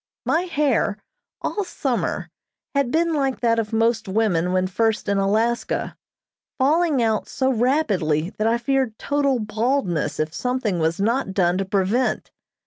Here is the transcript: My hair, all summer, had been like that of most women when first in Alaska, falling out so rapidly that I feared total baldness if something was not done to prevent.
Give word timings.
My 0.25 0.45
hair, 0.45 0.97
all 1.43 1.63
summer, 1.63 2.27
had 2.73 2.89
been 2.89 3.13
like 3.13 3.39
that 3.41 3.59
of 3.59 3.71
most 3.71 4.07
women 4.07 4.51
when 4.51 4.65
first 4.65 5.07
in 5.07 5.19
Alaska, 5.19 5.95
falling 6.57 7.03
out 7.03 7.29
so 7.29 7.51
rapidly 7.53 8.31
that 8.39 8.47
I 8.47 8.57
feared 8.57 8.97
total 8.97 9.37
baldness 9.37 10.19
if 10.19 10.33
something 10.33 10.79
was 10.79 10.99
not 10.99 11.35
done 11.35 11.59
to 11.59 11.65
prevent. 11.65 12.31